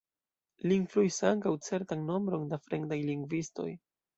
[0.69, 3.69] Li influis ankaŭ certan nombron da fremdaj lingvistoj.